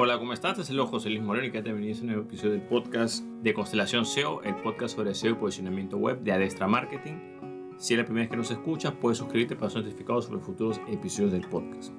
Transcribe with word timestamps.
Hola, 0.00 0.16
¿cómo 0.16 0.32
estás? 0.32 0.56
Es 0.60 0.70
el 0.70 0.80
José 0.80 1.10
Luis 1.10 1.24
Moreno 1.24 1.48
y 1.48 1.50
que 1.50 1.60
te 1.60 1.72
bienvenido 1.72 1.98
a 1.98 2.00
un 2.02 2.06
nuevo 2.06 2.22
episodio 2.22 2.52
del 2.52 2.62
podcast 2.62 3.24
de 3.24 3.52
Constelación 3.52 4.06
SEO, 4.06 4.44
el 4.44 4.54
podcast 4.54 4.94
sobre 4.94 5.12
SEO 5.12 5.32
y 5.32 5.34
posicionamiento 5.34 5.96
web 5.96 6.20
de 6.20 6.30
Adestra 6.30 6.68
Marketing. 6.68 7.14
Si 7.78 7.94
es 7.94 7.98
la 7.98 8.04
primera 8.04 8.22
vez 8.22 8.30
que 8.30 8.36
nos 8.36 8.52
escuchas, 8.52 8.92
puedes 8.92 9.18
suscribirte 9.18 9.56
para 9.56 9.70
ser 9.70 9.82
notificado 9.82 10.22
sobre 10.22 10.38
futuros 10.38 10.80
episodios 10.86 11.32
del 11.32 11.48
podcast. 11.48 11.92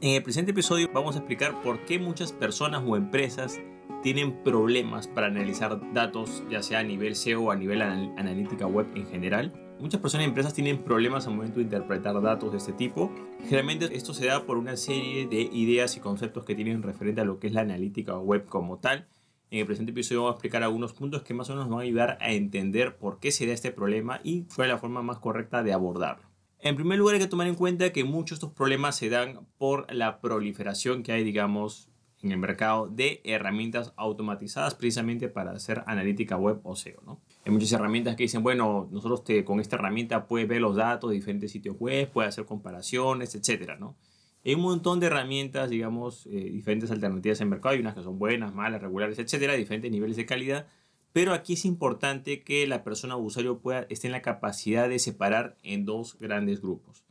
En 0.00 0.16
el 0.16 0.22
presente 0.24 0.50
episodio 0.50 0.90
vamos 0.92 1.14
a 1.14 1.18
explicar 1.18 1.62
por 1.62 1.78
qué 1.84 2.00
muchas 2.00 2.32
personas 2.32 2.82
o 2.84 2.96
empresas 2.96 3.60
tienen 4.02 4.42
problemas 4.42 5.06
para 5.06 5.28
analizar 5.28 5.80
datos, 5.92 6.42
ya 6.50 6.60
sea 6.60 6.80
a 6.80 6.82
nivel 6.82 7.14
SEO 7.14 7.40
o 7.40 7.50
a 7.52 7.54
nivel 7.54 7.82
analítica 7.82 8.66
web 8.66 8.88
en 8.96 9.06
general 9.06 9.52
Muchas 9.80 10.00
personas 10.00 10.24
y 10.24 10.28
empresas 10.28 10.54
tienen 10.54 10.82
problemas 10.82 11.26
al 11.26 11.34
momento 11.34 11.56
de 11.56 11.64
interpretar 11.64 12.20
datos 12.22 12.52
de 12.52 12.58
este 12.58 12.72
tipo. 12.72 13.10
Generalmente 13.42 13.94
esto 13.96 14.14
se 14.14 14.26
da 14.26 14.46
por 14.46 14.56
una 14.56 14.76
serie 14.76 15.26
de 15.26 15.42
ideas 15.42 15.96
y 15.96 16.00
conceptos 16.00 16.44
que 16.44 16.54
tienen 16.54 16.82
referente 16.82 17.20
a 17.20 17.24
lo 17.24 17.38
que 17.38 17.48
es 17.48 17.52
la 17.52 17.62
analítica 17.62 18.16
web 18.18 18.46
como 18.46 18.78
tal. 18.78 19.08
En 19.50 19.60
el 19.60 19.66
presente 19.66 19.90
episodio 19.90 20.22
vamos 20.22 20.34
a 20.34 20.36
explicar 20.36 20.62
algunos 20.62 20.92
puntos 20.94 21.22
que 21.22 21.34
más 21.34 21.50
o 21.50 21.52
menos 21.52 21.66
nos 21.66 21.76
van 21.76 21.80
a 21.80 21.86
ayudar 21.88 22.18
a 22.20 22.32
entender 22.32 22.96
por 22.96 23.18
qué 23.18 23.30
se 23.30 23.46
da 23.46 23.52
este 23.52 23.72
problema 23.72 24.20
y 24.22 24.44
cuál 24.54 24.68
es 24.68 24.74
la 24.74 24.78
forma 24.78 25.02
más 25.02 25.18
correcta 25.18 25.62
de 25.62 25.72
abordarlo. 25.72 26.24
En 26.60 26.76
primer 26.76 26.98
lugar 26.98 27.16
hay 27.16 27.20
que 27.20 27.26
tomar 27.26 27.46
en 27.46 27.56
cuenta 27.56 27.92
que 27.92 28.04
muchos 28.04 28.38
de 28.40 28.46
estos 28.46 28.56
problemas 28.56 28.96
se 28.96 29.10
dan 29.10 29.46
por 29.58 29.92
la 29.92 30.20
proliferación 30.20 31.02
que 31.02 31.12
hay, 31.12 31.22
digamos, 31.22 31.90
en 32.22 32.32
el 32.32 32.38
mercado 32.38 32.88
de 32.88 33.20
herramientas 33.24 33.92
automatizadas 33.96 34.74
precisamente 34.74 35.28
para 35.28 35.50
hacer 35.50 35.82
analítica 35.86 36.38
web 36.38 36.60
o 36.62 36.74
SEO. 36.74 37.02
¿no? 37.04 37.20
Hay 37.44 37.52
muchas 37.52 37.72
herramientas 37.72 38.16
que 38.16 38.22
dicen, 38.22 38.42
bueno, 38.42 38.88
nosotros 38.90 39.22
te, 39.24 39.44
con 39.44 39.60
esta 39.60 39.76
herramienta 39.76 40.26
puedes 40.26 40.48
ver 40.48 40.60
los 40.60 40.76
datos 40.76 41.10
de 41.10 41.16
diferentes 41.16 41.52
sitios 41.52 41.76
web, 41.78 42.10
puedes 42.10 42.30
hacer 42.30 42.46
comparaciones, 42.46 43.34
etc. 43.34 43.72
¿no? 43.78 43.96
Hay 44.44 44.54
un 44.54 44.62
montón 44.62 45.00
de 45.00 45.06
herramientas, 45.06 45.70
digamos, 45.70 46.26
eh, 46.26 46.50
diferentes 46.50 46.90
alternativas 46.90 47.40
en 47.40 47.46
el 47.46 47.50
mercado. 47.50 47.74
Hay 47.74 47.80
unas 47.80 47.94
que 47.94 48.02
son 48.02 48.18
buenas, 48.18 48.54
malas, 48.54 48.80
regulares, 48.80 49.18
etcétera, 49.18 49.54
diferentes 49.54 49.90
niveles 49.90 50.16
de 50.16 50.26
calidad. 50.26 50.66
Pero 51.12 51.32
aquí 51.32 51.52
es 51.52 51.64
importante 51.64 52.42
que 52.42 52.66
la 52.66 52.82
persona 52.82 53.16
o 53.16 53.20
usuario 53.20 53.58
pueda, 53.60 53.86
esté 53.88 54.08
en 54.08 54.12
la 54.12 54.22
capacidad 54.22 54.88
de 54.88 54.98
separar 54.98 55.56
en 55.62 55.84
dos 55.84 56.18
grandes 56.18 56.60
grupos. 56.60 57.04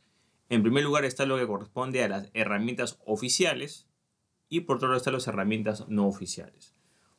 En 0.50 0.62
primer 0.62 0.84
lugar 0.84 1.06
está 1.06 1.26
lo 1.26 1.38
que 1.38 1.48
corresponde 1.48 2.04
a 2.04 2.10
las 2.10 2.30
herramientas 2.34 3.00
oficiales, 3.06 3.88
y 4.50 4.62
por 4.62 4.76
otro 4.76 4.90
lado 4.90 4.98
están 4.98 5.14
las 5.14 5.28
herramientas 5.28 5.86
no 5.88 6.08
oficiales. 6.08 6.73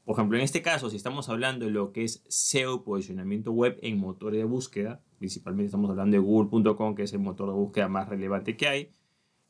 Por 0.05 0.17
ejemplo, 0.17 0.37
en 0.37 0.45
este 0.45 0.61
caso, 0.61 0.91
si 0.91 0.97
estamos 0.97 1.31
hablando 1.31 1.65
de 1.65 1.71
lo 1.71 1.93
que 1.93 2.05
es 2.05 2.23
SEO, 2.29 2.85
posicionamiento 2.85 3.53
web 3.53 3.79
en 3.81 3.99
motores 3.99 4.39
de 4.39 4.45
búsqueda, 4.45 5.01
principalmente 5.19 5.67
estamos 5.67 5.89
hablando 5.89 6.15
de 6.15 6.19
google.com, 6.19 6.95
que 6.95 7.05
es 7.05 7.13
el 7.15 7.21
motor 7.21 7.49
de 7.49 7.55
búsqueda 7.55 7.89
más 7.89 8.09
relevante 8.09 8.57
que 8.57 8.69
hay, 8.69 8.91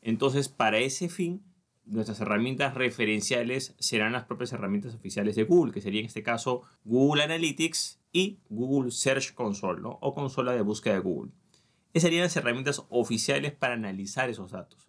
entonces 0.00 0.48
para 0.48 0.78
ese 0.78 1.08
fin, 1.08 1.42
nuestras 1.86 2.20
herramientas 2.20 2.74
referenciales 2.74 3.74
serán 3.78 4.12
las 4.12 4.24
propias 4.24 4.52
herramientas 4.52 4.94
oficiales 4.94 5.34
de 5.34 5.42
Google, 5.42 5.72
que 5.72 5.80
sería 5.80 6.00
en 6.00 6.06
este 6.06 6.22
caso 6.22 6.62
Google 6.84 7.24
Analytics 7.24 8.00
y 8.12 8.38
Google 8.48 8.92
Search 8.92 9.34
Console, 9.34 9.82
o 9.84 10.14
consola 10.14 10.52
de 10.52 10.62
búsqueda 10.62 10.94
de 10.94 11.00
Google. 11.00 11.32
Esas 11.92 12.08
serían 12.08 12.24
las 12.24 12.36
herramientas 12.36 12.84
oficiales 12.90 13.52
para 13.52 13.74
analizar 13.74 14.30
esos 14.30 14.52
datos. 14.52 14.88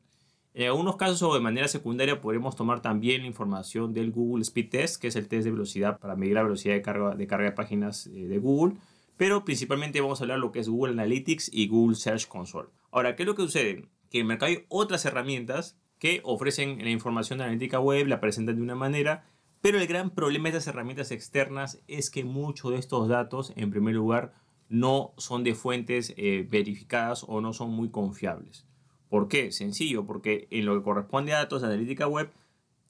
En 0.58 0.68
algunos 0.68 0.96
casos 0.96 1.22
o 1.22 1.34
de 1.34 1.42
manera 1.42 1.68
secundaria 1.68 2.22
podremos 2.22 2.56
tomar 2.56 2.82
también 2.82 3.24
la 3.24 3.28
información 3.28 3.94
del 3.94 4.12
Google 4.12 4.42
Speed 4.44 4.70
Test, 4.70 5.02
que 5.02 5.10
es 5.10 5.18
el 5.18 5.28
test 5.28 5.44
de 5.44 5.52
velocidad 5.52 6.00
para 6.00 6.16
medir 6.16 6.36
la 6.36 6.44
velocidad 6.44 6.76
de 6.76 6.82
carga 6.82 7.14
de, 7.14 7.52
páginas 7.52 8.08
eh, 8.08 8.26
de 8.26 8.38
Google, 8.38 8.78
pero 9.18 9.44
principalmente 9.44 10.00
vamos 10.00 10.22
a 10.22 10.24
hablar 10.24 10.38
de 10.38 10.46
lo 10.46 10.54
que 10.54 10.60
es 10.60 10.70
Google 10.70 10.94
Analytics 10.94 11.50
y 11.52 11.68
Google 11.68 11.98
Search 11.98 12.30
Console. 12.30 12.70
Ahora, 12.90 13.18
¿qué 13.18 13.24
es 13.24 13.28
lo 13.28 13.36
que 13.36 13.42
sucede? 13.42 13.90
Que 14.10 14.20
en 14.20 14.22
el 14.22 14.28
mercado 14.28 14.50
hay 14.50 14.64
otras 14.70 15.04
herramientas 15.04 15.78
que 16.00 16.22
ofrecen 16.24 16.82
la 16.82 16.90
información 16.90 17.38
de 17.38 17.44
analítica 17.44 17.82
web, 17.82 18.08
la 18.08 18.22
presentan 18.22 18.56
de 18.56 18.62
una 18.62 18.76
manera, 18.76 19.26
pero 19.60 19.78
el 19.78 19.88
gran 19.88 20.12
problema 20.12 20.44
de 20.44 20.58
estas 20.58 20.74
herramientas 20.74 21.12
externas 21.12 21.82
es 21.90 22.10
que 22.10 22.24
muchos 22.24 22.72
de 22.72 22.78
estos 22.78 23.10
datos, 23.10 23.52
en 23.58 23.72
primer 23.72 23.94
lugar, 23.94 24.32
no 24.70 25.16
son 25.18 25.44
de 25.44 25.54
fuentes 25.54 26.14
eh, 26.16 26.48
verificadas 26.50 27.26
o 27.28 27.42
no 27.42 27.52
son 27.52 27.72
muy 27.72 27.90
confiables. 27.90 28.65
¿Por 29.16 29.30
qué? 29.30 29.54
Sencillo, 29.54 30.06
porque 30.06 30.50
en 30.52 30.66
lo 30.66 30.76
que 30.76 30.84
corresponde 30.84 31.32
a 31.32 31.38
datos 31.38 31.62
de 31.62 31.70
analítica 31.70 32.06
web, 32.06 32.34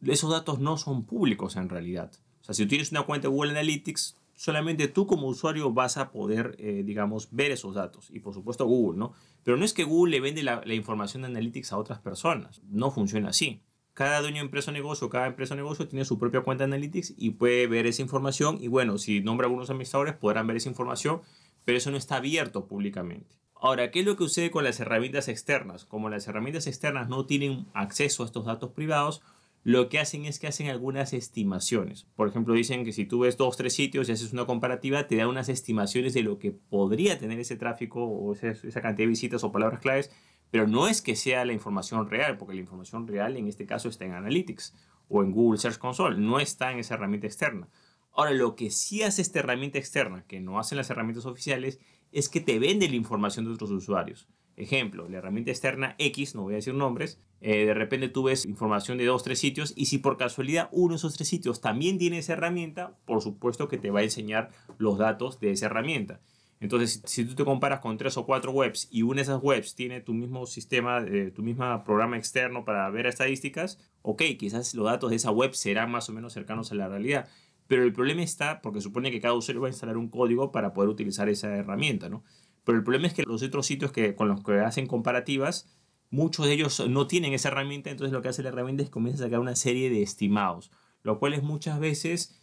esos 0.01 0.31
datos 0.31 0.57
no 0.57 0.75
son 0.75 1.05
públicos 1.05 1.55
en 1.55 1.69
realidad. 1.69 2.11
O 2.41 2.43
sea, 2.43 2.55
si 2.55 2.63
tú 2.63 2.69
tienes 2.69 2.89
una 2.89 3.03
cuenta 3.03 3.27
de 3.27 3.31
Google 3.31 3.51
Analytics, 3.51 4.17
solamente 4.33 4.87
tú 4.87 5.05
como 5.05 5.27
usuario 5.27 5.71
vas 5.71 5.97
a 5.97 6.11
poder, 6.11 6.55
eh, 6.57 6.81
digamos, 6.83 7.27
ver 7.29 7.51
esos 7.51 7.75
datos. 7.75 8.09
Y 8.09 8.21
por 8.21 8.33
supuesto 8.33 8.65
Google, 8.65 8.97
¿no? 8.97 9.13
Pero 9.43 9.55
no 9.55 9.65
es 9.65 9.73
que 9.75 9.83
Google 9.83 10.13
le 10.13 10.19
vende 10.19 10.41
la, 10.41 10.63
información 10.73 11.21
de 11.21 11.27
Analytics 11.27 11.71
a 11.73 11.77
otras 11.77 11.99
personas. 11.99 12.59
No 12.71 12.89
funciona 12.89 13.29
así. 13.29 13.61
Cada 13.93 14.19
dueño 14.21 14.37
de 14.37 14.45
empresa 14.45 14.71
o 14.71 14.73
negocio, 14.73 15.11
cada 15.11 15.27
empresa 15.27 15.53
o 15.53 15.57
negocio 15.57 15.87
tiene 15.87 16.05
su 16.05 16.17
propia 16.17 16.41
cuenta 16.41 16.63
de 16.63 16.73
Analytics 16.73 17.13
y 17.17 17.29
puede 17.29 17.67
ver 17.67 17.85
esa 17.85 18.01
información. 18.01 18.57
Y 18.59 18.67
bueno, 18.67 18.97
si 18.97 19.21
nombra 19.21 19.45
algunos 19.45 19.69
administradores, 19.69 20.15
podrán 20.15 20.47
ver 20.47 20.57
esa 20.57 20.69
información, 20.69 21.21
pero 21.65 21.77
eso 21.77 21.91
no 21.91 21.97
está 21.97 22.15
abierto 22.15 22.65
públicamente. 22.65 23.44
Ahora, 23.65 23.89
¿qué 23.89 24.01
es 24.01 24.05
lo 24.05 24.15
que 24.15 24.25
sucede 24.25 24.51
con 24.51 24.63
las 24.63 24.79
herramientas 24.79 25.27
externas? 25.27 25.85
Como 25.85 26.07
las 26.07 26.27
herramientas 26.27 26.67
externas 26.67 27.09
no 27.09 27.25
tienen 27.25 27.65
acceso 27.73 28.21
a 28.21 28.27
estos 28.27 28.45
datos 28.45 28.69
privados, 28.73 29.23
lo 29.63 29.89
que 29.89 29.97
hacen 29.97 30.25
es 30.25 30.37
que 30.37 30.45
hacen 30.45 30.69
algunas 30.69 31.13
estimaciones. 31.13 32.05
Por 32.15 32.27
ejemplo, 32.27 32.53
dicen 32.53 32.85
que 32.85 32.91
si 32.91 33.05
tú 33.05 33.21
ves 33.21 33.37
dos, 33.37 33.57
tres 33.57 33.73
sitios 33.73 34.07
y 34.07 34.11
haces 34.11 34.33
una 34.33 34.45
comparativa, 34.45 35.07
te 35.07 35.15
da 35.15 35.27
unas 35.27 35.49
estimaciones 35.49 36.13
de 36.13 36.21
lo 36.21 36.37
que 36.37 36.51
podría 36.51 37.17
tener 37.17 37.39
ese 37.39 37.55
tráfico 37.55 38.05
o 38.05 38.33
esa, 38.33 38.81
cantidad 38.81 38.97
de 38.97 39.07
visitas 39.07 39.43
o 39.43 39.51
palabras 39.51 39.79
claves, 39.79 40.11
pero 40.51 40.67
no 40.67 40.87
es 40.87 41.01
que 41.01 41.15
sea 41.15 41.43
la 41.43 41.53
información 41.53 42.07
real, 42.07 42.37
porque 42.37 42.53
la 42.53 42.61
información 42.61 43.07
real 43.07 43.35
en 43.35 43.47
este 43.47 43.65
caso 43.65 43.89
está 43.89 44.05
en 44.05 44.13
Analytics 44.13 44.75
o 45.09 45.23
en 45.23 45.31
Google 45.31 45.57
Search 45.57 45.79
Console, 45.79 46.19
no 46.19 46.39
está 46.39 46.71
en 46.71 46.77
esa 46.77 46.93
herramienta 46.93 47.25
externa. 47.25 47.67
Ahora, 48.13 48.31
lo 48.31 48.55
que 48.55 48.69
sí 48.69 49.01
hace 49.01 49.23
esta 49.23 49.39
herramienta 49.39 49.79
externa, 49.79 50.23
que 50.27 50.39
no 50.39 50.59
hacen 50.59 50.77
las 50.77 50.89
herramientas 50.91 51.25
oficiales, 51.25 51.79
es 52.15 52.29
que 52.29 52.39
te 52.39 52.59
vende 52.59 52.87
la 52.87 52.95
información 52.95 53.43
de 53.43 53.51
otros 53.51 53.71
usuarios. 53.71 54.29
Ejemplo, 54.55 55.09
la 55.09 55.17
herramienta 55.17 55.51
externa 55.51 55.95
X, 55.99 56.33
no 56.33 56.43
voy 56.43 56.53
a 56.53 56.55
decir 56.55 56.73
nombres, 56.73 57.19
eh, 57.41 57.65
de 57.65 57.73
repente 57.73 58.07
tú 58.07 58.23
ves 58.23 58.45
información 58.45 58.97
de 58.97 59.05
dos, 59.05 59.21
tres 59.21 59.37
sitios 59.37 59.73
y 59.75 59.87
si 59.87 59.97
por 59.97 60.15
casualidad 60.15 60.69
uno 60.71 60.93
de 60.93 60.95
esos 60.95 61.15
tres 61.15 61.27
sitios 61.27 61.59
también 61.59 61.97
tiene 61.97 62.19
esa 62.19 62.33
herramienta, 62.33 62.95
por 63.03 63.21
supuesto 63.21 63.67
que 63.67 63.77
te 63.77 63.91
va 63.91 63.99
a 63.99 64.03
enseñar 64.03 64.51
los 64.77 64.97
datos 64.97 65.41
de 65.41 65.51
esa 65.51 65.65
herramienta. 65.65 66.21
Entonces, 66.61 67.01
si 67.05 67.25
tú 67.25 67.35
te 67.35 67.43
comparas 67.43 67.81
con 67.81 67.97
tres 67.97 68.15
o 68.15 68.25
cuatro 68.25 68.53
webs 68.53 68.87
y 68.89 69.01
una 69.01 69.17
de 69.17 69.23
esas 69.23 69.43
webs 69.43 69.75
tiene 69.75 69.99
tu 69.99 70.13
mismo 70.13 70.45
sistema, 70.45 70.99
eh, 71.05 71.31
tu 71.35 71.43
mismo 71.43 71.83
programa 71.83 72.17
externo 72.17 72.63
para 72.63 72.89
ver 72.89 73.07
estadísticas, 73.07 73.77
ok, 74.03 74.21
quizás 74.39 74.73
los 74.73 74.85
datos 74.85 75.09
de 75.09 75.17
esa 75.17 75.31
web 75.31 75.53
serán 75.53 75.91
más 75.91 76.07
o 76.07 76.13
menos 76.13 76.31
cercanos 76.31 76.71
a 76.71 76.75
la 76.75 76.87
realidad. 76.87 77.27
Pero 77.67 77.83
el 77.83 77.93
problema 77.93 78.21
está 78.21 78.61
porque 78.61 78.81
supone 78.81 79.11
que 79.11 79.21
cada 79.21 79.33
usuario 79.33 79.61
va 79.61 79.67
a 79.67 79.71
instalar 79.71 79.97
un 79.97 80.09
código 80.09 80.51
para 80.51 80.73
poder 80.73 80.89
utilizar 80.89 81.29
esa 81.29 81.55
herramienta, 81.55 82.09
¿no? 82.09 82.23
Pero 82.63 82.77
el 82.77 82.83
problema 82.83 83.07
es 83.07 83.13
que 83.13 83.23
los 83.23 83.43
otros 83.43 83.65
sitios 83.65 83.91
que, 83.91 84.15
con 84.15 84.27
los 84.27 84.43
que 84.43 84.59
hacen 84.59 84.87
comparativas, 84.87 85.67
muchos 86.09 86.45
de 86.45 86.53
ellos 86.53 86.83
no 86.89 87.07
tienen 87.07 87.33
esa 87.33 87.49
herramienta, 87.49 87.89
entonces 87.89 88.13
lo 88.13 88.21
que 88.21 88.29
hace 88.29 88.43
la 88.43 88.49
herramienta 88.49 88.83
es 88.83 88.89
comienza 88.89 89.23
a 89.23 89.27
sacar 89.27 89.39
una 89.39 89.55
serie 89.55 89.89
de 89.89 90.01
estimados, 90.01 90.71
lo 91.03 91.19
cual 91.19 91.33
es 91.33 91.43
muchas 91.43 91.79
veces 91.79 92.41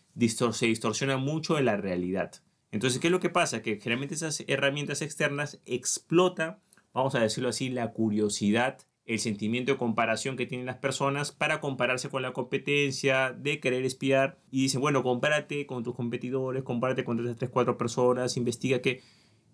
se 0.53 0.67
distorsiona 0.67 1.17
mucho 1.17 1.57
de 1.57 1.63
la 1.63 1.77
realidad. 1.77 2.33
Entonces, 2.71 3.01
¿qué 3.01 3.09
es 3.09 3.13
lo 3.13 3.21
que 3.21 3.31
pasa? 3.31 3.63
Que 3.63 3.77
generalmente 3.77 4.15
esas 4.15 4.45
herramientas 4.47 5.03
externas 5.03 5.61
explotan, 5.67 6.59
vamos 6.93 7.15
a 7.15 7.21
decirlo 7.21 7.49
así, 7.49 7.69
la 7.69 7.93
curiosidad 7.93 8.79
el 9.05 9.19
sentimiento 9.19 9.73
de 9.73 9.79
comparación 9.79 10.37
que 10.37 10.47
tienen 10.47 10.67
las 10.67 10.77
personas 10.77 11.33
para 11.33 11.61
compararse 11.61 12.09
con 12.09 12.23
la 12.23 12.33
competencia, 12.33 13.33
de 13.33 13.59
querer 13.61 13.85
espiar 13.85 14.39
y 14.51 14.63
dicen, 14.63 14.81
bueno, 14.81 15.03
compárate 15.03 15.67
con 15.67 15.83
tus 15.83 15.95
competidores, 15.95 16.63
compárate 16.63 17.05
con 17.05 17.17
tres, 17.17 17.37
tres, 17.37 17.51
cuatro 17.51 17.77
personas, 17.77 18.37
investiga 18.37 18.81
que... 18.81 19.03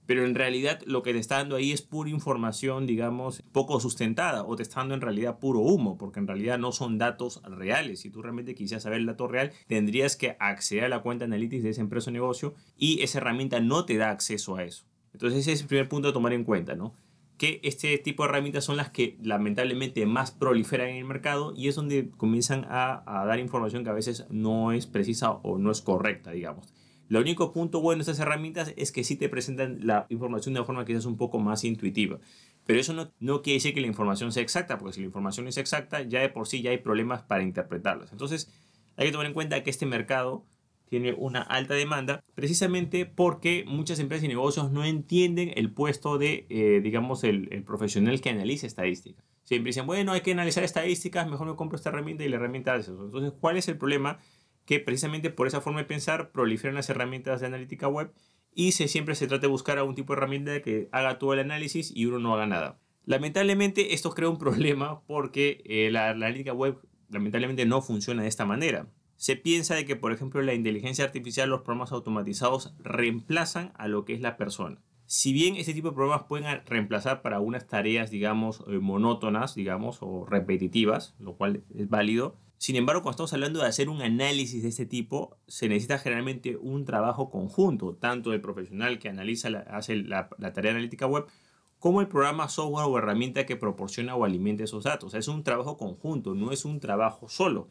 Pero 0.04 0.24
en 0.24 0.34
realidad 0.34 0.80
lo 0.86 1.02
que 1.02 1.12
te 1.12 1.18
está 1.18 1.36
dando 1.36 1.56
ahí 1.56 1.70
es 1.70 1.82
pura 1.82 2.08
información, 2.08 2.86
digamos, 2.86 3.42
poco 3.52 3.78
sustentada 3.78 4.42
o 4.42 4.56
te 4.56 4.62
está 4.62 4.80
dando 4.80 4.94
en 4.94 5.02
realidad 5.02 5.38
puro 5.38 5.60
humo, 5.60 5.98
porque 5.98 6.18
en 6.18 6.26
realidad 6.26 6.58
no 6.58 6.72
son 6.72 6.96
datos 6.96 7.42
reales. 7.44 8.00
Si 8.00 8.08
tú 8.08 8.22
realmente 8.22 8.54
quisieras 8.54 8.84
saber 8.84 9.00
el 9.00 9.06
dato 9.06 9.28
real, 9.28 9.52
tendrías 9.66 10.16
que 10.16 10.34
acceder 10.40 10.84
a 10.84 10.88
la 10.88 11.02
cuenta 11.02 11.26
Analytics 11.26 11.62
de 11.62 11.68
esa 11.68 11.82
empresa 11.82 12.08
o 12.08 12.14
negocio 12.14 12.54
y 12.78 13.02
esa 13.02 13.18
herramienta 13.18 13.60
no 13.60 13.84
te 13.84 13.98
da 13.98 14.08
acceso 14.08 14.56
a 14.56 14.64
eso. 14.64 14.86
Entonces 15.12 15.40
ese 15.40 15.52
es 15.52 15.60
el 15.60 15.66
primer 15.66 15.90
punto 15.90 16.08
a 16.08 16.14
tomar 16.14 16.32
en 16.32 16.44
cuenta, 16.44 16.74
¿no? 16.74 16.94
Que 17.38 17.60
este 17.62 17.96
tipo 17.98 18.24
de 18.24 18.30
herramientas 18.30 18.64
son 18.64 18.76
las 18.76 18.90
que 18.90 19.16
lamentablemente 19.22 20.04
más 20.06 20.32
proliferan 20.32 20.88
en 20.88 20.96
el 20.96 21.04
mercado 21.04 21.54
y 21.56 21.68
es 21.68 21.76
donde 21.76 22.10
comienzan 22.10 22.66
a, 22.68 23.24
dar 23.26 23.38
información 23.38 23.84
que 23.84 23.90
a 23.90 23.94
veces 23.94 24.26
no 24.28 24.72
es 24.72 24.86
precisa 24.86 25.30
o 25.30 25.56
no 25.56 25.70
es 25.70 25.80
correcta, 25.80 26.32
digamos. 26.32 26.66
Lo 27.08 27.20
único 27.20 27.52
punto 27.52 27.80
bueno 27.80 27.98
de 27.98 28.10
estas 28.10 28.18
herramientas 28.18 28.74
es 28.76 28.92
que 28.92 29.04
sí 29.04 29.16
te 29.16 29.28
presentan 29.28 29.86
la 29.86 30.06
información 30.10 30.52
de 30.52 30.60
una 30.60 30.66
forma 30.66 30.84
quizás 30.84 31.06
un 31.06 31.16
poco 31.16 31.38
más 31.38 31.64
intuitiva. 31.64 32.18
Pero 32.66 32.80
eso 32.80 32.92
no, 32.92 33.12
no 33.20 33.40
quiere 33.40 33.54
decir 33.54 33.72
que 33.72 33.80
la 33.80 33.86
información 33.86 34.30
sea 34.30 34.42
exacta, 34.42 34.76
porque 34.76 34.94
si 34.94 35.00
la 35.00 35.06
información 35.06 35.46
es 35.46 35.56
exacta, 35.56 36.02
ya 36.02 36.20
de 36.20 36.28
por 36.28 36.46
sí 36.48 36.60
ya 36.60 36.70
hay 36.70 36.78
problemas 36.78 37.22
para 37.22 37.42
interpretarlas. 37.42 38.12
Entonces, 38.12 38.52
hay 38.96 39.06
que 39.06 39.12
tomar 39.12 39.26
en 39.26 39.32
cuenta 39.32 39.62
que 39.62 39.70
este 39.70 39.86
mercado 39.86 40.44
tiene 40.88 41.12
una 41.12 41.42
alta 41.42 41.74
demanda, 41.74 42.24
precisamente 42.34 43.06
porque 43.06 43.64
muchas 43.66 43.98
empresas 43.98 44.24
y 44.24 44.28
negocios 44.28 44.70
no 44.70 44.84
entienden 44.84 45.52
el 45.56 45.72
puesto 45.72 46.18
de, 46.18 46.46
eh, 46.48 46.80
digamos, 46.82 47.24
el, 47.24 47.62
profesional 47.64 48.20
que 48.20 48.30
analiza 48.30 48.66
estadística. 48.66 49.22
siempre 49.44 49.70
dicen, 49.70 49.86
bueno, 49.86 50.12
hay 50.12 50.22
que 50.22 50.32
analizar 50.32 50.64
estadísticas, 50.64 51.28
mejor 51.28 51.46
me 51.46 51.56
compro 51.56 51.76
esta 51.76 51.90
herramienta 51.90 52.24
y 52.24 52.28
la 52.28 52.36
herramienta 52.36 52.74
hace 52.74 52.92
eso. 52.92 53.04
Entonces, 53.04 53.32
¿cuál 53.40 53.56
es 53.56 53.68
el 53.68 53.78
problema? 53.78 54.18
Que 54.64 54.80
precisamente 54.80 55.30
por 55.30 55.46
esa 55.46 55.60
forma 55.60 55.80
de 55.80 55.86
pensar 55.86 56.32
proliferan 56.32 56.74
las 56.74 56.90
herramientas 56.90 57.40
de 57.40 57.46
analítica 57.46 57.88
web 57.88 58.12
y 58.54 58.72
se, 58.72 58.88
siempre 58.88 59.14
se 59.14 59.26
trata 59.26 59.42
de 59.42 59.48
buscar 59.48 59.78
algún 59.78 59.94
tipo 59.94 60.12
de 60.12 60.18
herramienta 60.18 60.62
que 60.62 60.88
haga 60.92 61.18
todo 61.18 61.32
el 61.34 61.40
análisis 61.40 61.92
y 61.94 62.06
uno 62.06 62.18
no 62.18 62.34
haga 62.34 62.46
nada. 62.46 62.78
Lamentablemente 63.04 63.94
esto 63.94 64.10
crea 64.10 64.28
un 64.28 64.38
problema 64.38 65.02
porque 65.06 65.62
eh, 65.64 65.90
la, 65.90 66.06
la 66.14 66.26
analítica 66.26 66.52
web 66.52 66.78
lamentablemente 67.08 67.66
no 67.66 67.80
funciona 67.82 68.22
de 68.22 68.28
esta 68.28 68.44
manera. 68.44 68.88
Se 69.18 69.34
piensa 69.34 69.74
de 69.74 69.84
que, 69.84 69.96
por 69.96 70.12
ejemplo, 70.12 70.40
la 70.42 70.54
inteligencia 70.54 71.04
artificial, 71.04 71.50
los 71.50 71.62
programas 71.62 71.90
automatizados 71.90 72.72
reemplazan 72.78 73.72
a 73.74 73.88
lo 73.88 74.04
que 74.04 74.14
es 74.14 74.20
la 74.20 74.36
persona. 74.36 74.80
Si 75.06 75.32
bien 75.32 75.56
este 75.56 75.74
tipo 75.74 75.88
de 75.88 75.94
programas 75.96 76.26
pueden 76.28 76.64
reemplazar 76.66 77.20
para 77.20 77.40
unas 77.40 77.66
tareas, 77.66 78.12
digamos, 78.12 78.62
eh, 78.68 78.78
monótonas, 78.78 79.56
digamos, 79.56 79.98
o 80.02 80.24
repetitivas, 80.24 81.16
lo 81.18 81.34
cual 81.34 81.64
es 81.74 81.88
válido, 81.88 82.36
sin 82.58 82.76
embargo, 82.76 83.02
cuando 83.02 83.14
estamos 83.14 83.32
hablando 83.32 83.60
de 83.60 83.66
hacer 83.66 83.88
un 83.88 84.02
análisis 84.02 84.62
de 84.62 84.68
este 84.68 84.86
tipo, 84.86 85.36
se 85.48 85.68
necesita 85.68 85.98
generalmente 85.98 86.56
un 86.56 86.84
trabajo 86.84 87.28
conjunto, 87.28 87.96
tanto 87.96 88.30
del 88.30 88.40
profesional 88.40 89.00
que 89.00 89.08
analiza, 89.08 89.48
hace 89.68 89.96
la, 89.96 90.28
la, 90.38 90.52
tarea 90.52 90.70
analítica 90.70 91.08
web, 91.08 91.26
como 91.80 92.00
el 92.00 92.06
programa, 92.06 92.48
software 92.48 92.86
o 92.88 92.98
herramienta 92.98 93.46
que 93.46 93.56
proporciona 93.56 94.14
o 94.14 94.24
alimenta 94.24 94.62
esos 94.62 94.84
datos. 94.84 95.14
es 95.14 95.26
un 95.26 95.42
trabajo 95.42 95.76
conjunto, 95.76 96.34
no 96.36 96.52
es 96.52 96.64
un 96.64 96.78
trabajo 96.78 97.28
solo. 97.28 97.68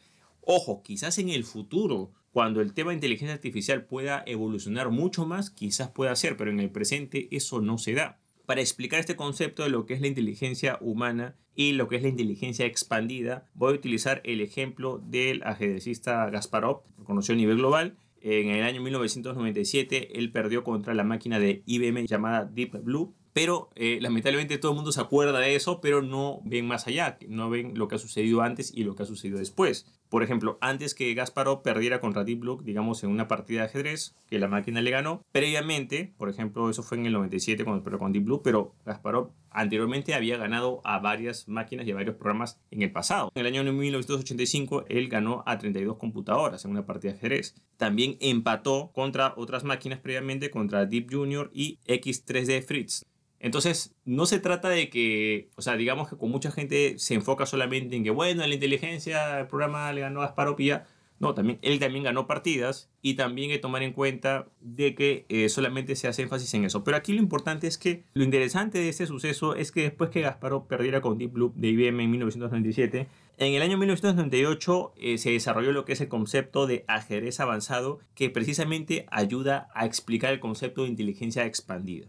Ojo, 0.49 0.81
quizás 0.81 1.17
en 1.17 1.27
el 1.27 1.43
futuro, 1.43 2.13
cuando 2.31 2.61
el 2.61 2.73
tema 2.73 2.91
de 2.91 2.95
inteligencia 2.95 3.33
artificial 3.33 3.83
pueda 3.83 4.23
evolucionar 4.25 4.91
mucho 4.91 5.25
más, 5.25 5.49
quizás 5.49 5.89
pueda 5.89 6.15
ser, 6.15 6.37
pero 6.37 6.51
en 6.51 6.61
el 6.61 6.71
presente 6.71 7.27
eso 7.31 7.59
no 7.59 7.77
se 7.77 7.95
da. 7.95 8.21
Para 8.45 8.61
explicar 8.61 9.01
este 9.01 9.17
concepto 9.17 9.63
de 9.63 9.69
lo 9.69 9.85
que 9.85 9.93
es 9.93 9.99
la 9.99 10.07
inteligencia 10.07 10.77
humana 10.79 11.35
y 11.53 11.73
lo 11.73 11.89
que 11.89 11.97
es 11.97 12.01
la 12.01 12.07
inteligencia 12.07 12.65
expandida, 12.65 13.45
voy 13.55 13.73
a 13.73 13.75
utilizar 13.75 14.21
el 14.23 14.39
ejemplo 14.39 14.99
del 14.99 15.43
ajedrecista 15.43 16.29
Gasparov, 16.29 16.83
conocido 17.03 17.33
a 17.33 17.39
nivel 17.39 17.57
global. 17.57 17.97
En 18.21 18.47
el 18.47 18.63
año 18.63 18.81
1997, 18.81 20.17
él 20.17 20.31
perdió 20.31 20.63
contra 20.63 20.93
la 20.93 21.03
máquina 21.03 21.39
de 21.39 21.61
IBM 21.65 22.07
llamada 22.07 22.45
Deep 22.45 22.83
Blue 22.83 23.13
pero 23.37 23.69
eh, 23.75 23.99
lamentablemente 24.01 24.57
todo 24.57 24.71
el 24.71 24.77
mundo 24.77 24.91
se 24.91 24.99
acuerda 24.99 25.37
de 25.37 25.53
eso, 25.53 25.79
pero 25.79 26.01
no 26.01 26.41
ven 26.43 26.65
más 26.65 26.87
allá, 26.87 27.19
no 27.27 27.51
ven 27.51 27.77
lo 27.77 27.87
que 27.87 27.93
ha 27.93 27.99
sucedido 27.99 28.41
antes 28.41 28.73
y 28.73 28.83
lo 28.83 28.95
que 28.95 29.03
ha 29.03 29.05
sucedido 29.05 29.37
después. 29.37 29.85
Por 30.09 30.23
ejemplo, 30.23 30.57
antes 30.61 30.95
que 30.95 31.13
Gasparov 31.13 31.61
perdiera 31.61 31.99
contra 31.99 32.23
Deep 32.23 32.39
Blue, 32.39 32.61
digamos 32.63 33.03
en 33.03 33.09
una 33.09 33.27
partida 33.27 33.61
de 33.61 33.65
ajedrez, 33.65 34.15
que 34.29 34.39
la 34.39 34.47
máquina 34.47 34.81
le 34.81 34.91
ganó, 34.91 35.21
previamente, 35.31 36.13
por 36.17 36.29
ejemplo, 36.29 36.69
eso 36.69 36.83
fue 36.83 36.97
en 36.97 37.05
el 37.07 37.13
97 37.13 37.63
cuando 37.65 37.83
perdió 37.83 37.99
con 37.99 38.13
Deep 38.13 38.23
Blue, 38.23 38.41
pero 38.41 38.73
Gasparov 38.85 39.31
anteriormente 39.49 40.13
había 40.13 40.37
ganado 40.37 40.81
a 40.83 40.99
varias 40.99 41.47
máquinas 41.47 41.87
y 41.87 41.91
a 41.91 41.95
varios 41.95 42.15
programas 42.15 42.59
en 42.71 42.83
el 42.83 42.91
pasado. 42.91 43.31
En 43.35 43.45
el 43.45 43.53
año 43.53 43.71
1985 43.73 44.85
él 44.87 45.09
ganó 45.09 45.43
a 45.45 45.57
32 45.57 45.97
computadoras 45.97 46.63
en 46.63 46.71
una 46.71 46.85
partida 46.85 47.11
de 47.11 47.17
ajedrez. 47.17 47.55
También 47.77 48.17
empató 48.19 48.91
contra 48.93 49.33
otras 49.35 49.63
máquinas 49.63 49.99
previamente, 49.99 50.49
contra 50.49 50.85
Deep 50.85 51.11
Junior 51.11 51.49
y 51.53 51.79
X3D 51.87 52.63
Fritz. 52.63 53.05
Entonces, 53.39 53.95
no 54.05 54.25
se 54.25 54.39
trata 54.39 54.69
de 54.69 54.89
que, 54.89 55.49
o 55.55 55.61
sea, 55.61 55.75
digamos 55.77 56.09
que 56.09 56.17
con 56.17 56.31
mucha 56.31 56.51
gente 56.51 56.97
se 56.97 57.13
enfoca 57.13 57.45
solamente 57.45 57.95
en 57.95 58.03
que, 58.03 58.09
bueno, 58.09 58.45
la 58.45 58.53
inteligencia, 58.53 59.39
el 59.39 59.47
programa 59.47 59.91
le 59.93 60.01
ganó 60.01 60.21
a 60.21 60.29
Sparopia. 60.29 60.85
No, 61.19 61.33
también, 61.33 61.57
él 61.63 61.79
también 61.79 62.03
ganó 62.03 62.27
partidas 62.27 62.91
y 63.01 63.15
también 63.15 63.49
hay 63.49 63.57
que 63.57 63.61
tomar 63.61 63.81
en 63.81 63.91
cuenta 63.91 64.47
de 64.61 64.93
que 64.93 65.25
eh, 65.29 65.49
solamente 65.49 65.95
se 65.95 66.07
hace 66.07 66.21
énfasis 66.21 66.53
en 66.53 66.65
eso. 66.65 66.83
Pero 66.83 66.97
aquí 66.97 67.11
lo 67.13 67.19
importante 67.19 67.65
es 67.65 67.79
que 67.79 68.03
lo 68.13 68.23
interesante 68.23 68.77
de 68.77 68.89
este 68.89 69.07
suceso 69.07 69.55
es 69.55 69.71
que 69.71 69.81
después 69.81 70.11
que 70.11 70.21
Gasparov 70.21 70.67
perdiera 70.67 71.01
con 71.01 71.17
Deep 71.17 71.33
Blue 71.33 71.53
de 71.55 71.69
IBM 71.69 72.03
en 72.03 72.11
1997, 72.11 73.07
en 73.39 73.53
el 73.53 73.63
año 73.63 73.77
1998 73.79 74.93
eh, 74.97 75.17
se 75.17 75.31
desarrolló 75.31 75.71
lo 75.71 75.85
que 75.85 75.93
es 75.93 76.01
el 76.01 76.07
concepto 76.07 76.67
de 76.67 76.85
ajedrez 76.87 77.39
avanzado 77.39 77.99
que 78.13 78.29
precisamente 78.29 79.07
ayuda 79.09 79.69
a 79.73 79.85
explicar 79.85 80.33
el 80.33 80.39
concepto 80.39 80.83
de 80.83 80.89
inteligencia 80.89 81.45
expandida. 81.45 82.07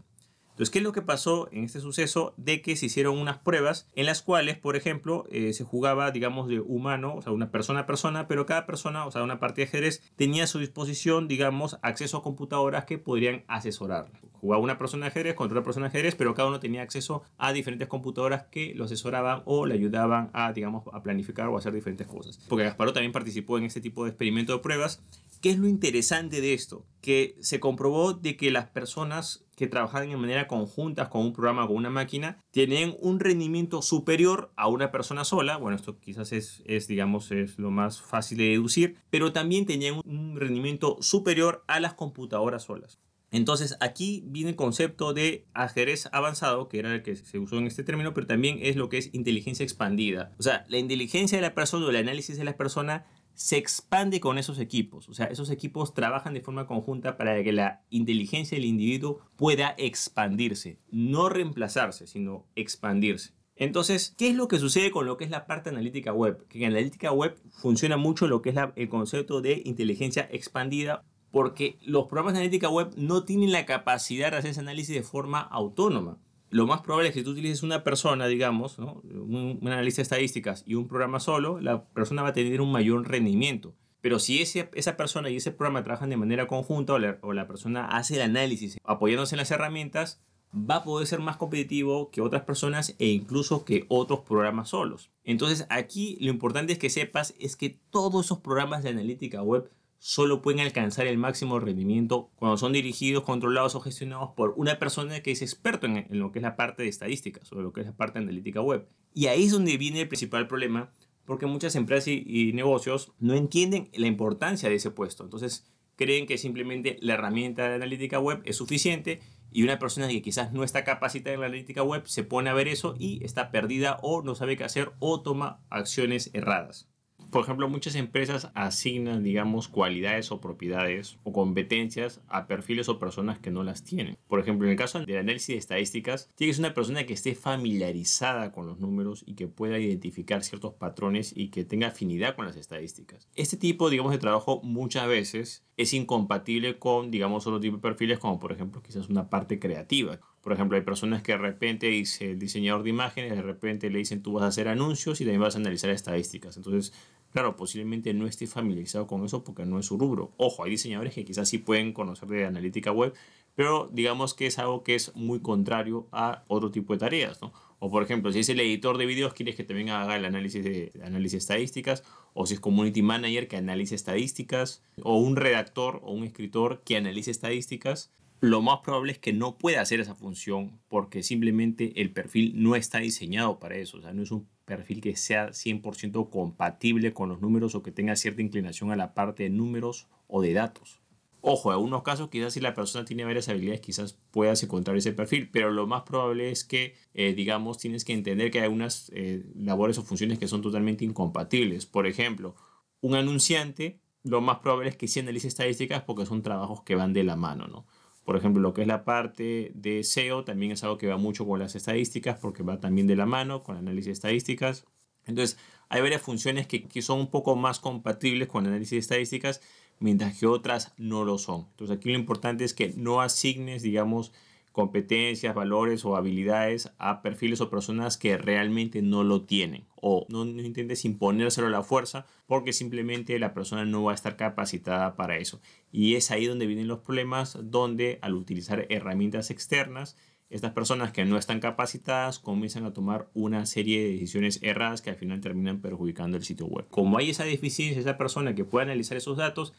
Entonces, 0.59 0.73
¿qué 0.73 0.79
es 0.79 0.83
lo 0.83 0.91
que 0.91 1.01
pasó 1.01 1.47
en 1.53 1.63
este 1.63 1.79
suceso? 1.79 2.33
De 2.35 2.61
que 2.61 2.75
se 2.75 2.87
hicieron 2.87 3.17
unas 3.17 3.37
pruebas 3.37 3.87
en 3.95 4.05
las 4.05 4.21
cuales, 4.21 4.57
por 4.57 4.75
ejemplo, 4.75 5.23
eh, 5.31 5.53
se 5.53 5.63
jugaba, 5.63 6.11
digamos, 6.11 6.49
de 6.49 6.59
humano, 6.59 7.15
o 7.15 7.21
sea, 7.21 7.31
una 7.31 7.49
persona 7.49 7.79
a 7.79 7.85
persona, 7.85 8.27
pero 8.27 8.45
cada 8.45 8.65
persona, 8.65 9.05
o 9.05 9.11
sea, 9.11 9.23
una 9.23 9.39
partida 9.39 9.63
de 9.63 9.69
ajedrez, 9.69 10.01
tenía 10.17 10.43
a 10.43 10.47
su 10.47 10.59
disposición, 10.59 11.29
digamos, 11.29 11.79
acceso 11.81 12.17
a 12.17 12.23
computadoras 12.23 12.83
que 12.83 12.97
podrían 12.97 13.45
asesorar. 13.47 14.11
Jugaba 14.39 14.63
una 14.63 14.77
persona 14.77 15.05
de 15.05 15.09
ajedrez 15.09 15.35
contra 15.35 15.59
otra 15.59 15.65
persona 15.65 15.85
de 15.85 15.89
ajedrez, 15.89 16.15
pero 16.15 16.33
cada 16.33 16.49
uno 16.49 16.59
tenía 16.59 16.81
acceso 16.81 17.23
a 17.37 17.53
diferentes 17.53 17.87
computadoras 17.87 18.43
que 18.51 18.73
lo 18.75 18.85
asesoraban 18.85 19.41
o 19.45 19.65
le 19.65 19.75
ayudaban 19.75 20.29
a, 20.33 20.53
digamos, 20.53 20.83
a 20.93 21.03
planificar 21.03 21.47
o 21.47 21.57
hacer 21.57 21.73
diferentes 21.73 22.07
cosas. 22.07 22.39
Porque 22.47 22.65
Gasparó 22.65 22.93
también 22.93 23.11
participó 23.11 23.57
en 23.57 23.65
este 23.65 23.81
tipo 23.81 24.03
de 24.03 24.11
experimento 24.11 24.53
de 24.53 24.59
pruebas. 24.59 25.01
¿Qué 25.41 25.51
es 25.51 25.57
lo 25.57 25.67
interesante 25.67 26.41
de 26.41 26.53
esto? 26.53 26.85
Que 27.01 27.35
se 27.39 27.59
comprobó 27.59 28.13
de 28.13 28.35
que 28.35 28.51
las 28.51 28.67
personas 28.67 29.45
que 29.55 29.67
trabajan 29.67 30.09
de 30.09 30.17
manera 30.17 30.47
conjunta 30.47 31.09
con 31.09 31.21
un 31.21 31.33
programa 31.33 31.65
o 31.65 31.67
con 31.67 31.75
una 31.75 31.89
máquina 31.89 32.37
tienen 32.51 32.95
un 32.99 33.19
rendimiento 33.19 33.81
superior 33.81 34.51
a 34.55 34.67
una 34.67 34.91
persona 34.91 35.25
sola. 35.25 35.57
Bueno, 35.57 35.75
esto 35.75 35.99
quizás 35.99 36.31
es, 36.31 36.63
es, 36.65 36.87
digamos, 36.87 37.31
es 37.31 37.59
lo 37.59 37.71
más 37.71 38.01
fácil 38.01 38.37
de 38.37 38.45
deducir, 38.45 38.97
pero 39.09 39.33
también 39.33 39.65
tenían 39.65 40.01
un 40.05 40.37
rendimiento 40.37 40.97
superior 41.01 41.63
a 41.67 41.79
las 41.79 41.93
computadoras 41.93 42.63
solas. 42.63 42.99
Entonces 43.31 43.77
aquí 43.79 44.23
viene 44.25 44.51
el 44.51 44.55
concepto 44.55 45.13
de 45.13 45.45
ajedrez 45.53 46.09
avanzado, 46.11 46.67
que 46.67 46.79
era 46.79 46.93
el 46.93 47.03
que 47.03 47.15
se 47.15 47.39
usó 47.39 47.57
en 47.57 47.67
este 47.67 47.83
término, 47.83 48.13
pero 48.13 48.27
también 48.27 48.59
es 48.61 48.75
lo 48.75 48.89
que 48.89 48.97
es 48.97 49.13
inteligencia 49.13 49.63
expandida. 49.63 50.33
O 50.39 50.43
sea, 50.43 50.65
la 50.67 50.77
inteligencia 50.77 51.37
de 51.37 51.41
la 51.41 51.53
persona 51.53 51.85
o 51.85 51.89
el 51.89 51.95
análisis 51.95 52.37
de 52.37 52.43
la 52.43 52.57
persona 52.57 53.05
se 53.39 53.57
expande 53.57 54.19
con 54.19 54.37
esos 54.37 54.59
equipos. 54.59 55.07
O 55.07 55.13
sea, 55.13 55.27
esos 55.27 55.49
equipos 55.49 55.93
trabajan 55.93 56.33
de 56.33 56.41
forma 56.41 56.67
conjunta 56.67 57.15
para 57.17 57.41
que 57.41 57.53
la 57.53 57.83
inteligencia 57.89 58.57
del 58.57 58.65
individuo 58.65 59.21
pueda 59.37 59.75
expandirse. 59.77 60.79
No 60.91 61.29
reemplazarse, 61.29 62.05
sino 62.05 62.47
expandirse. 62.55 63.33
Entonces, 63.55 64.15
¿qué 64.17 64.29
es 64.29 64.35
lo 64.35 64.47
que 64.47 64.57
sucede 64.57 64.89
con 64.89 65.05
lo 65.05 65.17
que 65.17 65.25
es 65.25 65.29
la 65.29 65.45
parte 65.45 65.69
analítica 65.69 66.13
web? 66.13 66.47
Que 66.47 66.57
en 66.59 66.73
la 66.73 66.79
analítica 66.79 67.11
web 67.11 67.37
funciona 67.49 67.97
mucho 67.97 68.27
lo 68.27 68.41
que 68.41 68.51
es 68.51 68.55
el 68.75 68.89
concepto 68.89 69.41
de 69.41 69.61
inteligencia 69.65 70.27
expandida 70.31 71.03
porque 71.31 71.77
los 71.81 72.07
programas 72.07 72.33
de 72.33 72.39
analítica 72.39 72.69
web 72.69 72.91
no 72.95 73.23
tienen 73.23 73.51
la 73.51 73.65
capacidad 73.65 74.31
de 74.31 74.37
hacer 74.37 74.51
ese 74.51 74.59
análisis 74.59 74.95
de 74.95 75.03
forma 75.03 75.39
autónoma 75.39 76.17
lo 76.51 76.65
más 76.65 76.81
probable 76.81 77.09
es 77.09 77.15
que 77.15 77.23
tú 77.23 77.31
utilices 77.31 77.63
una 77.63 77.83
persona, 77.83 78.27
digamos, 78.27 78.79
¿no? 78.79 79.01
un, 79.03 79.59
analista 79.65 79.99
de 79.99 80.03
estadísticas 80.03 80.63
y 80.65 80.75
un 80.75 80.87
programa 80.87 81.19
solo, 81.19 81.59
la 81.59 81.83
persona 81.85 82.23
va 82.23 82.29
a 82.29 82.33
tener 82.33 82.61
un 82.61 82.71
mayor 82.71 83.07
rendimiento. 83.07 83.75
Pero 84.01 84.17
si 84.19 84.41
ese, 84.41 84.69
esa 84.73 84.97
persona 84.97 85.29
y 85.29 85.35
ese 85.35 85.51
programa 85.51 85.83
trabajan 85.83 86.09
de 86.09 86.17
manera 86.17 86.47
conjunta 86.47 86.93
o 86.93 86.99
la, 86.99 87.17
o 87.21 87.33
la 87.33 87.47
persona 87.47 87.85
hace 87.85 88.15
el 88.15 88.21
análisis 88.21 88.77
apoyándose 88.83 89.35
en 89.35 89.39
las 89.39 89.51
herramientas, 89.51 90.19
va 90.53 90.77
a 90.77 90.83
poder 90.83 91.05
ser 91.05 91.19
más 91.19 91.37
competitivo 91.37 92.09
que 92.09 92.21
otras 92.21 92.43
personas 92.43 92.95
e 92.97 93.07
incluso 93.07 93.65
que 93.65 93.85
otros 93.89 94.21
programas 94.21 94.69
solos. 94.69 95.11
Entonces 95.23 95.67
aquí 95.69 96.17
lo 96.21 96.31
importante 96.31 96.73
es 96.73 96.79
que 96.79 96.89
sepas 96.89 97.35
es 97.39 97.55
que 97.55 97.77
todos 97.91 98.25
esos 98.25 98.39
programas 98.39 98.81
de 98.81 98.89
analítica 98.89 99.43
web 99.43 99.69
solo 99.99 100.41
pueden 100.41 100.61
alcanzar 100.61 101.07
el 101.07 101.17
máximo 101.17 101.59
rendimiento 101.59 102.31
cuando 102.35 102.57
son 102.57 102.71
dirigidos, 102.71 103.23
controlados 103.23 103.75
o 103.75 103.81
gestionados 103.81 104.31
por 104.35 104.53
una 104.55 104.79
persona 104.79 105.21
que 105.21 105.31
es 105.31 105.41
experto 105.41 105.87
en, 105.87 106.07
lo 106.09 106.31
que 106.31 106.39
es 106.39 106.43
la 106.43 106.55
parte 106.55 106.83
de 106.83 106.89
estadísticas 106.89 107.51
o 107.51 107.61
lo 107.61 107.73
que 107.73 107.81
es 107.81 107.87
la 107.87 107.95
parte 107.95 108.17
de 108.17 108.23
analítica 108.23 108.61
web. 108.61 108.87
Y 109.13 109.27
ahí 109.27 109.43
es 109.43 109.51
donde 109.51 109.77
viene 109.77 110.01
el 110.01 110.07
principal 110.07 110.47
problema, 110.47 110.91
porque 111.25 111.45
muchas 111.45 111.75
empresas 111.75 112.07
y, 112.07 112.53
negocios 112.53 113.11
no 113.19 113.33
entienden 113.33 113.89
la 113.93 114.07
importancia 114.07 114.69
de 114.69 114.75
ese 114.75 114.89
puesto. 114.89 115.25
Entonces 115.25 115.67
creen 115.97 116.25
que 116.25 116.37
simplemente 116.37 116.97
la 117.01 117.15
herramienta 117.15 117.67
de 117.67 117.75
analítica 117.75 118.19
web 118.19 118.41
es 118.45 118.55
suficiente 118.55 119.19
y 119.51 119.63
una 119.63 119.79
persona 119.79 120.07
que 120.07 120.21
quizás 120.21 120.53
no 120.53 120.63
está 120.63 120.85
capacitada 120.85 121.33
en 121.33 121.41
la 121.41 121.47
analítica 121.47 121.83
web 121.83 122.03
se 122.05 122.23
pone 122.23 122.49
a 122.49 122.53
ver 122.53 122.69
eso 122.69 122.95
y 122.97 123.23
está 123.25 123.51
perdida 123.51 123.99
o 124.01 124.21
no 124.21 124.33
sabe 124.33 124.55
qué 124.55 124.63
hacer 124.63 124.93
o 124.99 125.21
toma 125.21 125.59
acciones 125.69 126.29
erradas 126.33 126.87
por 127.31 127.43
ejemplo, 127.43 127.69
muchas 127.69 127.95
empresas 127.95 128.49
asignan, 128.53 129.23
digamos, 129.23 129.67
cualidades 129.67 130.31
o 130.31 130.41
propiedades 130.41 131.17
o 131.23 131.31
competencias 131.31 132.21
a 132.27 132.47
perfiles 132.47 132.89
o 132.89 132.99
personas 132.99 133.39
que 133.39 133.51
no 133.51 133.63
las 133.63 133.83
tienen. 133.83 134.17
Por 134.27 134.39
ejemplo, 134.39 134.67
en 134.67 134.71
el 134.71 134.77
caso 134.77 134.99
del 134.99 135.17
análisis 135.17 135.47
de 135.47 135.57
estadísticas, 135.57 136.29
tienes 136.35 136.59
una 136.59 136.73
persona 136.73 137.05
que 137.05 137.13
esté 137.13 137.35
familiarizada 137.35 138.51
con 138.51 138.65
los 138.65 138.79
números 138.79 139.23
y 139.27 139.35
que 139.35 139.47
pueda 139.47 139.79
identificar 139.79 140.43
ciertos 140.43 140.73
patrones 140.73 141.33
y 141.35 141.49
que 141.49 141.65
tenga 141.65 141.87
afinidad 141.87 142.35
con 142.35 142.45
las 142.45 142.55
estadísticas. 142.55 143.27
Este 143.35 143.57
tipo, 143.57 143.89
digamos, 143.89 144.11
de 144.11 144.17
trabajo 144.17 144.61
muchas 144.63 145.07
veces 145.07 145.63
es 145.77 145.93
incompatible 145.93 146.77
con, 146.77 147.09
digamos, 147.09 147.47
otro 147.47 147.59
tipo 147.59 147.77
de 147.77 147.81
perfiles 147.81 148.19
como, 148.19 148.39
por 148.39 148.51
ejemplo, 148.51 148.81
quizás 148.81 149.07
una 149.07 149.29
parte 149.29 149.59
creativa. 149.59 150.19
Por 150.41 150.53
ejemplo, 150.53 150.77
hay 150.77 150.83
personas 150.83 151.21
que 151.21 151.33
de 151.33 151.37
repente 151.37 151.87
dice 151.87 152.31
el 152.31 152.39
diseñador 152.39 152.83
de 152.83 152.89
imágenes, 152.89 153.35
de 153.35 153.41
repente 153.41 153.89
le 153.89 153.99
dicen 153.99 154.21
tú 154.21 154.33
vas 154.33 154.43
a 154.43 154.47
hacer 154.47 154.67
anuncios 154.67 155.21
y 155.21 155.23
también 155.23 155.41
vas 155.41 155.55
a 155.55 155.59
analizar 155.59 155.89
estadísticas. 155.89 156.57
Entonces, 156.57 156.93
Claro, 157.31 157.55
posiblemente 157.55 158.13
no 158.13 158.25
esté 158.25 158.47
familiarizado 158.47 159.05
con 159.05 159.23
eso 159.23 159.43
porque 159.43 159.65
no 159.65 159.77
es 159.79 159.85
su 159.85 159.97
rubro. 159.97 160.33
Ojo, 160.37 160.63
hay 160.63 160.71
diseñadores 160.71 161.13
que 161.13 161.25
quizás 161.25 161.47
sí 161.47 161.59
pueden 161.59 161.93
conocer 161.93 162.27
de 162.27 162.45
analítica 162.45 162.91
web, 162.91 163.13
pero 163.55 163.89
digamos 163.93 164.33
que 164.33 164.47
es 164.47 164.57
algo 164.57 164.83
que 164.83 164.95
es 164.95 165.15
muy 165.15 165.39
contrario 165.39 166.07
a 166.11 166.43
otro 166.47 166.71
tipo 166.71 166.93
de 166.93 166.99
tareas, 166.99 167.39
¿no? 167.41 167.53
O 167.77 167.89
por 167.91 168.03
ejemplo, 168.03 168.31
si 168.31 168.39
es 168.39 168.49
el 168.49 168.59
editor 168.59 168.97
de 168.97 169.05
videos, 169.05 169.33
quieres 169.33 169.55
que 169.55 169.63
también 169.63 169.89
haga 169.89 170.17
el 170.17 170.25
análisis 170.25 170.63
de 170.63 170.91
análisis 171.03 171.43
estadísticas, 171.43 172.03
o 172.33 172.45
si 172.45 172.55
es 172.55 172.59
community 172.59 173.01
manager 173.01 173.47
que 173.47 173.57
analice 173.57 173.95
estadísticas, 173.95 174.83
o 175.03 175.17
un 175.17 175.35
redactor 175.35 176.01
o 176.03 176.11
un 176.11 176.23
escritor 176.23 176.81
que 176.83 176.97
analice 176.97 177.31
estadísticas, 177.31 178.11
lo 178.41 178.61
más 178.61 178.79
probable 178.79 179.11
es 179.11 179.19
que 179.19 179.33
no 179.33 179.57
pueda 179.57 179.81
hacer 179.81 179.99
esa 179.99 180.15
función 180.15 180.79
porque 180.87 181.23
simplemente 181.23 182.01
el 182.01 182.11
perfil 182.11 182.53
no 182.55 182.75
está 182.75 182.99
diseñado 182.99 183.59
para 183.59 183.75
eso. 183.75 183.97
O 183.97 184.01
sea, 184.01 184.13
no 184.13 184.23
es 184.23 184.31
un 184.31 184.47
perfil 184.69 185.01
que 185.01 185.17
sea 185.17 185.49
100% 185.49 186.29
compatible 186.29 187.11
con 187.11 187.27
los 187.27 187.41
números 187.41 187.75
o 187.75 187.83
que 187.83 187.91
tenga 187.91 188.15
cierta 188.15 188.41
inclinación 188.41 188.91
a 188.91 188.95
la 188.95 189.13
parte 189.13 189.43
de 189.43 189.49
números 189.49 190.07
o 190.27 190.41
de 190.41 190.53
datos. 190.53 191.01
Ojo, 191.41 191.69
en 191.69 191.73
algunos 191.73 192.03
casos 192.03 192.29
quizás 192.29 192.53
si 192.53 192.59
la 192.59 192.73
persona 192.73 193.05
tiene 193.05 193.23
varias 193.23 193.49
habilidades 193.49 193.81
quizás 193.81 194.17
puedas 194.31 194.61
encontrar 194.61 194.95
ese 194.97 195.13
perfil, 195.13 195.49
pero 195.51 195.71
lo 195.71 195.87
más 195.87 196.03
probable 196.03 196.51
es 196.51 196.63
que, 196.63 196.95
eh, 197.13 197.33
digamos, 197.33 197.77
tienes 197.77 198.05
que 198.05 198.13
entender 198.13 198.51
que 198.51 198.61
hay 198.61 198.69
unas 198.69 199.09
eh, 199.13 199.43
labores 199.55 199.97
o 199.97 200.03
funciones 200.03 200.37
que 200.37 200.47
son 200.47 200.61
totalmente 200.61 201.05
incompatibles. 201.05 201.85
Por 201.85 202.07
ejemplo, 202.07 202.55
un 203.01 203.15
anunciante, 203.15 203.99
lo 204.23 204.41
más 204.41 204.59
probable 204.59 204.89
es 204.89 204.97
que 204.97 205.07
sí 205.07 205.19
analice 205.19 205.47
estadísticas 205.47 206.03
porque 206.03 206.25
son 206.25 206.43
trabajos 206.43 206.83
que 206.83 206.95
van 206.95 207.13
de 207.13 207.23
la 207.23 207.35
mano, 207.35 207.67
¿no? 207.67 207.85
Por 208.29 208.37
ejemplo, 208.37 208.61
lo 208.61 208.75
que 208.75 208.81
es 208.83 208.87
la 208.87 209.05
parte 209.05 209.71
de 209.73 210.03
SEO 210.03 210.43
también 210.43 210.71
es 210.71 210.83
algo 210.83 210.99
que 210.99 211.07
va 211.07 211.17
mucho 211.17 211.47
con 211.47 211.57
las 211.57 211.73
estadísticas 211.73 212.37
porque 212.37 212.61
va 212.61 212.79
también 212.79 213.07
de 213.07 213.15
la 213.15 213.25
mano 213.25 213.63
con 213.63 213.75
análisis 213.75 214.05
de 214.05 214.11
estadísticas. 214.11 214.85
Entonces, 215.25 215.57
hay 215.89 216.01
varias 216.01 216.21
funciones 216.21 216.67
que, 216.67 217.01
son 217.01 217.21
un 217.21 217.31
poco 217.31 217.55
más 217.55 217.79
compatibles 217.79 218.47
con 218.47 218.67
análisis 218.67 218.91
de 218.91 218.97
estadísticas, 218.99 219.61
mientras 219.97 220.37
que 220.37 220.45
otras 220.45 220.93
no 220.97 221.25
lo 221.25 221.39
son. 221.39 221.69
Entonces, 221.71 221.97
aquí 221.97 222.09
lo 222.09 222.19
importante 222.19 222.63
es 222.65 222.75
que 222.75 222.93
no 222.95 223.19
asignes, 223.21 223.81
digamos, 223.81 224.31
competencias, 224.79 225.53
valores 225.53 226.05
o 226.05 226.15
habilidades 226.15 226.89
a 226.99 227.21
perfiles 227.21 227.59
o 227.59 227.69
personas 227.69 228.17
que 228.17 228.37
realmente 228.37 229.01
no 229.01 229.25
lo 229.25 229.41
tienen. 229.41 229.83
O 229.95 230.25
no, 230.29 230.45
intentes 230.45 231.03
imponérselo 231.03 231.67
a 231.67 231.69
la 231.69 231.83
fuerza 231.83 232.25
porque 232.47 232.71
simplemente 232.71 233.37
la 233.39 233.53
persona 233.53 233.83
no 233.83 234.05
va 234.05 234.13
a 234.13 234.15
estar 234.15 234.37
capacitada 234.37 235.17
para 235.17 235.35
eso. 235.35 235.59
Y 235.91 236.15
es 236.15 236.31
ahí 236.31 236.45
donde 236.45 236.65
vienen 236.65 236.87
los 236.87 236.99
problemas, 236.99 237.57
donde 237.61 238.19
al 238.21 238.35
utilizar 238.35 238.85
herramientas 238.87 239.51
externas, 239.51 240.15
estas 240.49 240.71
personas 240.71 241.11
que 241.11 241.25
no 241.25 241.37
están 241.37 241.59
capacitadas 241.59 242.39
comienzan 242.39 242.85
a 242.85 242.93
tomar 242.93 243.29
una 243.33 243.65
serie 243.65 244.01
de 244.01 244.11
decisiones 244.13 244.59
erradas 244.63 245.01
que 245.01 245.09
al 245.09 245.17
final 245.17 245.41
terminan 245.41 245.81
perjudicando 245.81 246.37
el 246.37 246.43
sitio 246.45 246.67
web. 246.67 246.87
Como 246.89 247.17
hay 247.17 247.31
esa 247.31 247.43
deficiencia, 247.43 247.99
esa 247.99 248.17
persona 248.17 248.55
que 248.55 248.63
puede 248.63 248.85
analizar 248.85 249.17
esos 249.17 249.35
datos, 249.35 249.73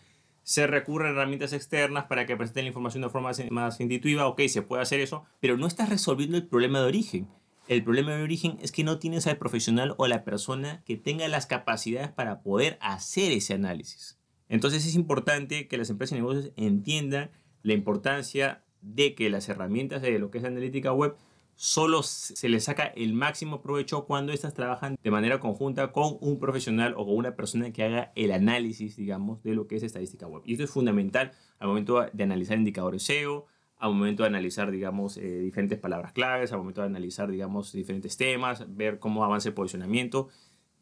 se 0.51 0.67
recurre 0.67 1.07
a 1.07 1.11
herramientas 1.13 1.53
externas 1.53 2.07
para 2.07 2.27
que 2.27 2.37
presenten 2.37 2.65
la 2.65 2.71
información 2.71 3.03
de 3.03 3.09
forma 3.09 3.31
más 3.51 3.81
intuitiva, 3.81 4.27
ok, 4.27 4.41
se 4.49 4.63
puede 4.63 4.83
hacer 4.83 4.99
eso, 4.99 5.25
pero 5.39 5.57
no 5.57 5.69
estás 5.69 5.89
resolviendo 5.89 6.37
el 6.37 6.45
problema 6.45 6.81
de 6.81 6.87
origen. 6.87 7.29
El 7.69 7.85
problema 7.85 8.17
de 8.17 8.25
origen 8.25 8.59
es 8.61 8.73
que 8.73 8.83
no 8.83 8.99
tienes 8.99 9.29
al 9.29 9.39
profesional 9.39 9.95
o 9.97 10.09
la 10.09 10.25
persona 10.25 10.83
que 10.85 10.97
tenga 10.97 11.29
las 11.29 11.47
capacidades 11.47 12.11
para 12.11 12.43
poder 12.43 12.79
hacer 12.81 13.31
ese 13.31 13.55
análisis. 13.55 14.19
Entonces 14.49 14.85
es 14.85 14.97
importante 14.97 15.69
que 15.69 15.79
las 15.79 15.89
empresas 15.89 16.19
y 16.19 16.21
negocios 16.21 16.53
entiendan 16.57 17.31
la 17.63 17.75
importancia 17.75 18.65
de 18.81 19.15
que 19.15 19.31
las 19.31 19.49
herramientas 19.49 20.03
de 20.03 20.19
lo 20.19 20.33
que 20.33 20.39
es 20.39 20.45
analítica 20.45 20.93
web 20.93 21.15
solo 21.61 22.03
se 22.03 22.49
le 22.49 22.59
saca 22.59 22.87
el 22.87 23.13
máximo 23.13 23.61
provecho 23.61 24.07
cuando 24.07 24.33
estas 24.33 24.55
trabajan 24.55 24.97
de 25.03 25.11
manera 25.11 25.41
conjunta 25.41 25.93
con 25.93 26.17
un 26.23 26.39
profesional 26.39 26.95
o 26.97 27.05
con 27.05 27.15
una 27.15 27.37
persona 27.37 27.71
que 27.71 27.83
haga 27.83 28.13
el 28.17 28.33
análisis, 28.33 28.97
digamos, 28.97 29.43
de 29.43 29.55
lo 29.55 29.67
que 29.67 29.77
es 29.77 29.83
estadística 29.83 30.27
web. 30.27 30.41
Y 30.47 30.53
esto 30.53 30.65
es 30.65 30.71
fundamental 30.71 31.33
al 31.59 31.69
momento 31.69 32.07
de 32.11 32.25
analizar 32.25 32.57
indicadores 32.57 33.03
SEO, 33.03 33.45
al 33.77 33.93
momento 33.93 34.23
de 34.23 34.31
analizar, 34.31 34.71
digamos, 34.71 35.19
eh, 35.19 35.41
diferentes 35.41 35.79
palabras 35.79 36.15
claves, 36.15 36.51
al 36.51 36.61
momento 36.61 36.81
de 36.81 36.87
analizar, 36.87 37.31
digamos, 37.31 37.75
diferentes 37.75 38.17
temas, 38.17 38.65
ver 38.75 38.99
cómo 38.99 39.23
avanza 39.23 39.51
el 39.51 39.55
posicionamiento. 39.55 40.29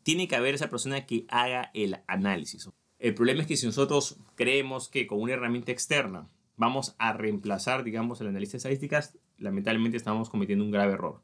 Tiene 0.05 0.29
que 0.29 0.37
haber 0.37 0.55
esa 0.55 0.71
persona 0.71 1.07
que 1.07 1.27
haga 1.29 1.73
el 1.75 1.99
análisis. 2.07 2.71
El 3.01 3.15
problema 3.15 3.41
es 3.41 3.49
que 3.49 3.57
si 3.57 3.67
nosotros 3.67 4.21
creemos 4.37 4.89
que 4.89 5.09
con 5.09 5.21
una 5.21 5.33
herramienta 5.33 5.73
externa 5.73 6.29
vamos 6.57 6.95
a 6.99 7.15
reemplazar, 7.15 7.83
digamos, 7.83 8.21
el 8.21 8.29
análisis 8.29 8.53
de 8.53 8.57
estadísticas, 8.59 9.19
lamentablemente 9.39 9.97
estamos 9.97 10.31
cometiendo 10.31 10.65
un 10.65 10.71
grave 10.71 10.93
error. 10.93 11.21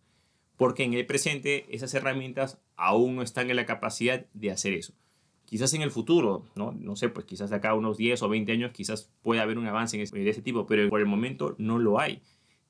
Porque 0.56 0.84
en 0.84 0.94
el 0.94 1.06
presente 1.06 1.66
esas 1.74 1.94
herramientas 1.94 2.58
aún 2.76 3.16
no 3.16 3.22
están 3.22 3.50
en 3.50 3.56
la 3.56 3.66
capacidad 3.66 4.26
de 4.34 4.50
hacer 4.50 4.72
eso. 4.72 4.94
Quizás 5.44 5.74
en 5.74 5.82
el 5.82 5.90
futuro, 5.90 6.46
no, 6.54 6.72
no 6.72 6.96
sé, 6.96 7.08
pues 7.08 7.26
quizás 7.26 7.52
acá 7.52 7.74
unos 7.74 7.96
10 7.96 8.22
o 8.22 8.28
20 8.28 8.52
años 8.52 8.72
quizás 8.72 9.10
pueda 9.22 9.42
haber 9.42 9.58
un 9.58 9.66
avance 9.66 9.98
de 9.98 10.30
ese 10.30 10.42
tipo, 10.42 10.66
pero 10.66 10.88
por 10.88 11.00
el 11.00 11.06
momento 11.06 11.54
no 11.58 11.78
lo 11.78 12.00
hay 12.00 12.22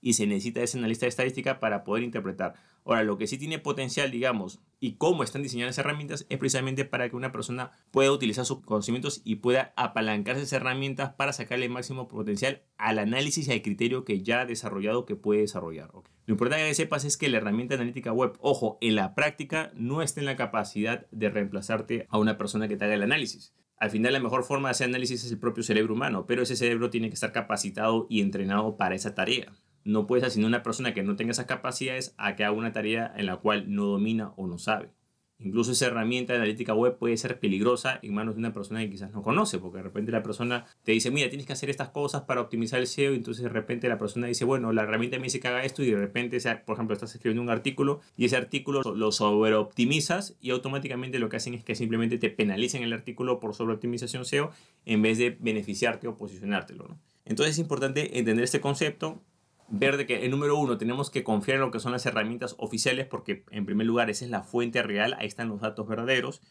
y 0.04 0.12
se 0.12 0.26
necesita 0.26 0.62
ese 0.62 0.76
analista 0.76 1.06
de 1.06 1.08
estadística 1.08 1.60
para 1.60 1.82
poder 1.82 2.04
interpretar. 2.04 2.54
Ahora, 2.84 3.02
lo 3.02 3.16
que 3.16 3.26
sí 3.26 3.38
tiene 3.38 3.58
potencial, 3.58 4.10
digamos, 4.10 4.60
y 4.78 4.96
cómo 4.96 5.22
están 5.22 5.42
diseñadas 5.42 5.74
esas 5.74 5.86
herramientas 5.86 6.26
es 6.28 6.36
precisamente 6.36 6.84
para 6.84 7.08
que 7.08 7.16
una 7.16 7.32
persona 7.32 7.70
pueda 7.90 8.12
utilizar 8.12 8.44
sus 8.44 8.60
conocimientos 8.60 9.22
y 9.24 9.36
pueda 9.36 9.72
apalancarse 9.76 10.42
esas 10.42 10.60
herramientas 10.60 11.14
para 11.14 11.32
sacarle 11.32 11.64
el 11.64 11.72
máximo 11.72 12.06
potencial 12.06 12.64
al 12.76 12.98
análisis 12.98 13.48
y 13.48 13.52
al 13.52 13.62
criterio 13.62 14.04
que 14.04 14.22
ya 14.22 14.42
ha 14.42 14.46
desarrollado 14.46 15.06
que 15.06 15.16
puede 15.16 15.40
desarrollar. 15.40 15.90
Lo 16.26 16.32
importante 16.32 16.66
que 16.66 16.74
sepas 16.74 17.06
es 17.06 17.16
que 17.16 17.30
la 17.30 17.38
herramienta 17.38 17.76
analítica 17.76 18.12
web, 18.12 18.34
ojo, 18.40 18.76
en 18.82 18.96
la 18.96 19.14
práctica 19.14 19.72
no 19.74 20.02
está 20.02 20.20
en 20.20 20.26
la 20.26 20.36
capacidad 20.36 21.06
de 21.12 21.30
reemplazarte 21.30 22.06
a 22.10 22.18
una 22.18 22.36
persona 22.36 22.68
que 22.68 22.76
te 22.76 22.84
haga 22.84 22.94
el 22.94 23.02
análisis. 23.02 23.54
Al 23.78 23.90
final 23.90 24.12
la 24.12 24.20
mejor 24.20 24.44
forma 24.44 24.68
de 24.68 24.72
hacer 24.72 24.88
análisis 24.88 25.24
es 25.24 25.32
el 25.32 25.38
propio 25.38 25.62
cerebro 25.62 25.94
humano, 25.94 26.26
pero 26.26 26.42
ese 26.42 26.56
cerebro 26.56 26.90
tiene 26.90 27.08
que 27.08 27.14
estar 27.14 27.32
capacitado 27.32 28.06
y 28.10 28.20
entrenado 28.20 28.76
para 28.76 28.94
esa 28.94 29.14
tarea 29.14 29.50
no 29.84 30.06
puedes 30.06 30.24
asignar 30.24 30.46
a 30.46 30.56
una 30.56 30.62
persona 30.62 30.94
que 30.94 31.02
no 31.02 31.16
tenga 31.16 31.32
esas 31.32 31.46
capacidades 31.46 32.14
a 32.16 32.36
que 32.36 32.44
haga 32.44 32.56
una 32.56 32.72
tarea 32.72 33.12
en 33.16 33.26
la 33.26 33.36
cual 33.36 33.72
no 33.74 33.84
domina 33.84 34.32
o 34.36 34.46
no 34.46 34.58
sabe. 34.58 34.90
Incluso 35.38 35.72
esa 35.72 35.86
herramienta 35.86 36.32
de 36.32 36.38
analítica 36.38 36.74
web 36.74 36.96
puede 36.96 37.16
ser 37.16 37.40
peligrosa 37.40 37.98
en 38.02 38.14
manos 38.14 38.36
de 38.36 38.38
una 38.38 38.52
persona 38.52 38.80
que 38.80 38.90
quizás 38.90 39.12
no 39.12 39.22
conoce, 39.22 39.58
porque 39.58 39.78
de 39.78 39.82
repente 39.82 40.12
la 40.12 40.22
persona 40.22 40.64
te 40.84 40.92
dice, 40.92 41.10
mira, 41.10 41.28
tienes 41.28 41.46
que 41.46 41.52
hacer 41.52 41.70
estas 41.70 41.88
cosas 41.88 42.22
para 42.22 42.40
optimizar 42.40 42.78
el 42.78 42.86
SEO, 42.86 43.12
y 43.12 43.16
entonces 43.16 43.42
de 43.42 43.48
repente 43.48 43.88
la 43.88 43.98
persona 43.98 44.28
dice, 44.28 44.44
bueno, 44.44 44.72
la 44.72 44.84
herramienta 44.84 45.18
me 45.18 45.24
dice 45.24 45.40
que 45.40 45.48
haga 45.48 45.64
esto, 45.64 45.82
y 45.82 45.90
de 45.90 45.96
repente, 45.96 46.38
por 46.64 46.74
ejemplo, 46.74 46.94
estás 46.94 47.14
escribiendo 47.14 47.42
un 47.42 47.50
artículo 47.50 48.00
y 48.16 48.26
ese 48.26 48.36
artículo 48.36 48.82
lo 48.82 49.12
sobreoptimizas 49.12 50.36
y 50.40 50.50
automáticamente 50.50 51.18
lo 51.18 51.28
que 51.28 51.36
hacen 51.36 51.54
es 51.54 51.64
que 51.64 51.74
simplemente 51.74 52.16
te 52.16 52.30
penalicen 52.30 52.82
el 52.82 52.92
artículo 52.92 53.40
por 53.40 53.54
sobreoptimización 53.54 54.24
SEO 54.24 54.52
en 54.86 55.02
vez 55.02 55.18
de 55.18 55.36
beneficiarte 55.40 56.06
o 56.06 56.16
posicionártelo. 56.16 56.96
Entonces 57.24 57.56
es 57.56 57.58
importante 57.58 58.18
entender 58.18 58.44
este 58.44 58.60
concepto 58.60 59.20
ver 59.68 59.96
de 59.96 60.06
que, 60.06 60.24
en 60.24 60.30
número 60.30 60.58
uno, 60.58 60.78
tenemos 60.78 61.10
que 61.10 61.24
confiar 61.24 61.56
en 61.56 61.62
lo 61.62 61.70
que 61.70 61.80
son 61.80 61.92
las 61.92 62.06
herramientas 62.06 62.54
oficiales, 62.58 63.06
porque 63.06 63.44
en 63.50 63.66
primer 63.66 63.86
lugar 63.86 64.10
esa 64.10 64.24
es 64.24 64.30
la 64.30 64.42
fuente 64.42 64.82
real, 64.82 65.14
ahí 65.18 65.26
están 65.26 65.48
los 65.48 65.60
datos 65.60 65.86
verdaderos. 65.86 66.42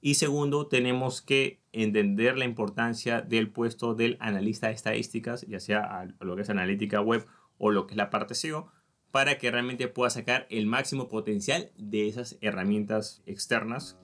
Y 0.00 0.14
segundo, 0.14 0.66
tenemos 0.66 1.20
que 1.20 1.60
entender 1.72 2.38
la 2.38 2.46
importancia 2.46 3.20
del 3.20 3.50
puesto 3.50 3.94
del 3.94 4.16
analista 4.20 4.68
de 4.68 4.74
estadísticas, 4.74 5.46
ya 5.46 5.60
sea 5.60 6.08
lo 6.20 6.36
que 6.36 6.42
es 6.42 6.50
analítica 6.50 7.02
web 7.02 7.26
o 7.58 7.70
lo 7.70 7.86
que 7.86 7.92
es 7.92 7.98
la 7.98 8.08
parte 8.08 8.34
SEO, 8.34 8.68
para 9.10 9.36
que 9.36 9.50
realmente 9.50 9.88
pueda 9.88 10.08
sacar 10.08 10.46
el 10.48 10.66
máximo 10.66 11.08
potencial 11.08 11.70
de 11.76 12.08
esas 12.08 12.38
herramientas 12.40 13.22
externas. 13.26 13.98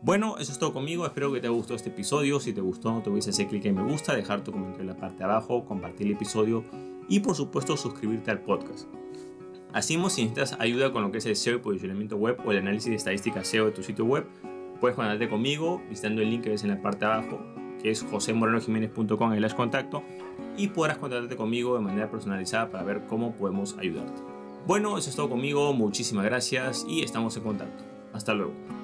Bueno, 0.00 0.38
eso 0.38 0.50
es 0.50 0.58
todo 0.58 0.72
conmigo. 0.72 1.06
Espero 1.06 1.32
que 1.32 1.40
te 1.40 1.46
haya 1.46 1.54
gustado 1.54 1.76
este 1.76 1.90
episodio. 1.90 2.40
Si 2.40 2.52
te 2.52 2.60
gustó, 2.60 2.90
no 2.90 3.02
te 3.02 3.10
olvides 3.10 3.28
hacer 3.28 3.46
clic 3.46 3.64
en 3.66 3.76
me 3.76 3.84
gusta, 3.84 4.16
dejar 4.16 4.42
tu 4.42 4.50
comentario 4.50 4.80
en 4.82 4.88
la 4.88 4.96
parte 4.96 5.22
abajo, 5.22 5.64
compartir 5.64 6.08
el 6.08 6.14
episodio 6.14 6.64
y 7.08 7.20
por 7.20 7.34
supuesto 7.34 7.76
suscribirte 7.76 8.30
al 8.30 8.40
podcast. 8.40 8.88
Así 9.72 9.94
si 9.94 10.00
necesitas 10.00 10.56
ayuda 10.58 10.92
con 10.92 11.02
lo 11.02 11.10
que 11.10 11.18
es 11.18 11.26
el 11.26 11.36
SEO 11.36 11.56
y 11.56 11.58
posicionamiento 11.58 12.16
web 12.16 12.38
o 12.44 12.52
el 12.52 12.58
análisis 12.58 12.90
de 12.90 12.96
estadísticas 12.96 13.46
SEO 13.46 13.66
de 13.66 13.72
tu 13.72 13.82
sitio 13.82 14.04
web, 14.04 14.26
puedes 14.80 14.96
contactarte 14.96 15.28
conmigo 15.30 15.82
visitando 15.88 16.20
el 16.20 16.30
link 16.30 16.42
que 16.42 16.50
ves 16.50 16.62
en 16.64 16.70
la 16.70 16.82
parte 16.82 17.06
de 17.06 17.12
abajo, 17.12 17.40
que 17.80 17.90
es 17.90 18.02
josemorenojiménez.com 18.02 19.32
en 19.32 19.42
el 19.42 19.54
contacto 19.54 20.02
y 20.56 20.68
podrás 20.68 20.98
contactarte 20.98 21.36
conmigo 21.36 21.74
de 21.74 21.80
manera 21.80 22.10
personalizada 22.10 22.70
para 22.70 22.84
ver 22.84 23.06
cómo 23.06 23.32
podemos 23.32 23.78
ayudarte. 23.78 24.20
Bueno, 24.66 24.98
eso 24.98 25.08
es 25.08 25.16
todo 25.16 25.30
conmigo, 25.30 25.72
muchísimas 25.72 26.24
gracias 26.24 26.84
y 26.86 27.02
estamos 27.02 27.36
en 27.36 27.42
contacto. 27.42 27.84
Hasta 28.12 28.34
luego. 28.34 28.81